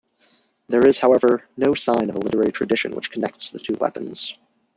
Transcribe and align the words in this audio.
There 0.67 0.87
is 0.87 0.99
however 0.99 1.47
no 1.55 1.75
sign 1.75 2.09
of 2.09 2.15
a 2.15 2.19
literary 2.19 2.51
tradition 2.51 2.95
which 2.95 3.11
connects 3.11 3.51
the 3.51 3.59
two 3.59 3.75
weapons. 3.79 4.33